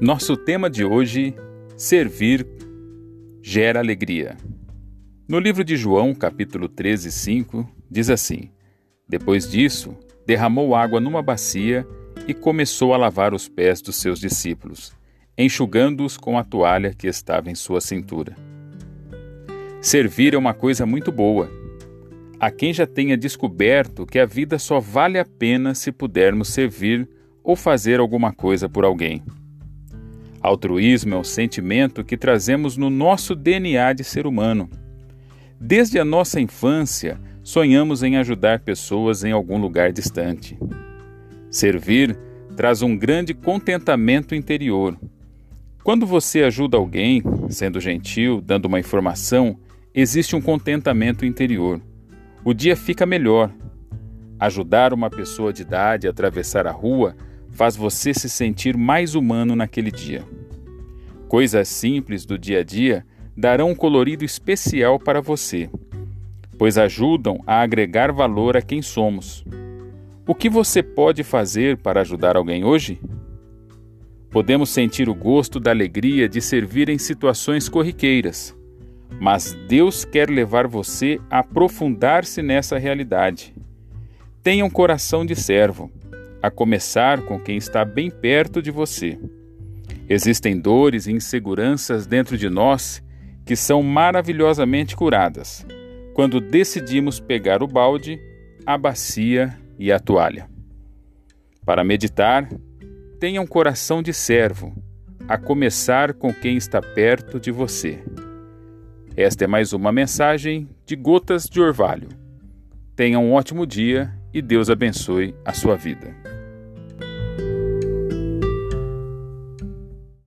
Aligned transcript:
Nosso 0.00 0.34
tema 0.34 0.70
de 0.70 0.82
hoje: 0.82 1.34
servir 1.76 2.46
gera 3.42 3.80
alegria. 3.80 4.34
No 5.28 5.38
livro 5.38 5.62
de 5.62 5.76
João, 5.76 6.14
capítulo 6.14 6.70
13, 6.70 7.12
5, 7.12 7.68
diz 7.90 8.08
assim: 8.08 8.50
Depois 9.06 9.50
disso, 9.50 9.94
derramou 10.26 10.74
água 10.74 11.00
numa 11.00 11.20
bacia 11.20 11.86
e 12.26 12.32
começou 12.32 12.94
a 12.94 12.96
lavar 12.96 13.34
os 13.34 13.46
pés 13.46 13.82
dos 13.82 13.96
seus 13.96 14.18
discípulos, 14.18 14.90
enxugando-os 15.36 16.16
com 16.16 16.38
a 16.38 16.44
toalha 16.44 16.94
que 16.94 17.06
estava 17.06 17.50
em 17.50 17.54
sua 17.54 17.82
cintura. 17.82 18.34
Servir 19.82 20.32
é 20.32 20.38
uma 20.38 20.54
coisa 20.54 20.86
muito 20.86 21.12
boa. 21.12 21.50
A 22.40 22.50
quem 22.50 22.72
já 22.72 22.86
tenha 22.86 23.18
descoberto 23.18 24.06
que 24.06 24.18
a 24.18 24.24
vida 24.24 24.58
só 24.58 24.80
vale 24.80 25.18
a 25.18 25.26
pena 25.26 25.74
se 25.74 25.92
pudermos 25.92 26.48
servir 26.48 27.06
ou 27.44 27.54
fazer 27.54 28.00
alguma 28.00 28.32
coisa 28.32 28.66
por 28.66 28.82
alguém. 28.82 29.22
Altruísmo 30.42 31.14
é 31.14 31.18
um 31.18 31.24
sentimento 31.24 32.02
que 32.02 32.16
trazemos 32.16 32.76
no 32.76 32.88
nosso 32.88 33.34
DNA 33.34 33.92
de 33.92 34.02
ser 34.02 34.26
humano. 34.26 34.70
Desde 35.60 35.98
a 35.98 36.04
nossa 36.04 36.40
infância, 36.40 37.20
sonhamos 37.42 38.02
em 38.02 38.16
ajudar 38.16 38.60
pessoas 38.60 39.22
em 39.22 39.32
algum 39.32 39.58
lugar 39.58 39.92
distante. 39.92 40.58
Servir 41.50 42.18
traz 42.56 42.80
um 42.80 42.96
grande 42.96 43.34
contentamento 43.34 44.34
interior. 44.34 44.98
Quando 45.84 46.06
você 46.06 46.42
ajuda 46.42 46.78
alguém, 46.78 47.22
sendo 47.50 47.78
gentil, 47.78 48.40
dando 48.40 48.64
uma 48.64 48.80
informação, 48.80 49.58
existe 49.94 50.34
um 50.34 50.40
contentamento 50.40 51.26
interior. 51.26 51.80
O 52.42 52.54
dia 52.54 52.76
fica 52.76 53.04
melhor. 53.04 53.52
Ajudar 54.38 54.94
uma 54.94 55.10
pessoa 55.10 55.52
de 55.52 55.62
idade 55.62 56.06
a 56.06 56.10
atravessar 56.10 56.66
a 56.66 56.72
rua 56.72 57.14
faz 57.52 57.76
você 57.76 58.14
se 58.14 58.28
sentir 58.28 58.76
mais 58.76 59.14
humano 59.14 59.54
naquele 59.54 59.90
dia. 59.90 60.24
Coisas 61.28 61.68
simples 61.68 62.24
do 62.24 62.38
dia 62.38 62.60
a 62.60 62.64
dia 62.64 63.04
darão 63.36 63.70
um 63.70 63.74
colorido 63.74 64.24
especial 64.24 64.98
para 64.98 65.20
você, 65.20 65.70
pois 66.58 66.76
ajudam 66.76 67.40
a 67.46 67.60
agregar 67.60 68.12
valor 68.12 68.56
a 68.56 68.62
quem 68.62 68.82
somos. 68.82 69.44
O 70.26 70.34
que 70.34 70.48
você 70.48 70.82
pode 70.82 71.22
fazer 71.22 71.76
para 71.76 72.00
ajudar 72.00 72.36
alguém 72.36 72.64
hoje? 72.64 73.00
Podemos 74.30 74.70
sentir 74.70 75.08
o 75.08 75.14
gosto 75.14 75.58
da 75.58 75.70
alegria 75.70 76.28
de 76.28 76.40
servir 76.40 76.88
em 76.88 76.98
situações 76.98 77.68
corriqueiras, 77.68 78.56
mas 79.20 79.56
Deus 79.66 80.04
quer 80.04 80.30
levar 80.30 80.66
você 80.66 81.20
a 81.28 81.40
aprofundar-se 81.40 82.42
nessa 82.42 82.78
realidade. 82.78 83.54
Tenha 84.42 84.64
um 84.64 84.70
coração 84.70 85.26
de 85.26 85.34
servo 85.34 85.90
a 86.42 86.50
começar 86.50 87.22
com 87.22 87.38
quem 87.38 87.56
está 87.56 87.84
bem 87.84 88.10
perto 88.10 88.62
de 88.62 88.70
você. 88.70 89.18
Existem 90.08 90.58
dores 90.58 91.06
e 91.06 91.12
inseguranças 91.12 92.06
dentro 92.06 92.36
de 92.36 92.48
nós 92.48 93.02
que 93.44 93.56
são 93.56 93.82
maravilhosamente 93.82 94.96
curadas 94.96 95.66
quando 96.20 96.40
decidimos 96.40 97.18
pegar 97.18 97.62
o 97.62 97.66
balde, 97.66 98.20
a 98.66 98.76
bacia 98.76 99.56
e 99.78 99.90
a 99.90 99.98
toalha. 99.98 100.50
Para 101.64 101.82
meditar, 101.82 102.48
tenha 103.18 103.40
um 103.40 103.46
coração 103.46 104.02
de 104.02 104.12
servo, 104.12 104.74
a 105.28 105.38
começar 105.38 106.12
com 106.12 106.30
quem 106.30 106.58
está 106.58 106.82
perto 106.82 107.40
de 107.40 107.50
você. 107.50 108.02
Esta 109.16 109.44
é 109.44 109.46
mais 109.46 109.72
uma 109.72 109.90
mensagem 109.90 110.68
de 110.84 110.96
Gotas 110.96 111.44
de 111.44 111.60
Orvalho. 111.60 112.08
Tenha 112.94 113.18
um 113.18 113.32
ótimo 113.32 113.66
dia 113.66 114.12
e 114.34 114.42
Deus 114.42 114.68
abençoe 114.68 115.34
a 115.44 115.54
sua 115.54 115.74
vida. 115.74 116.19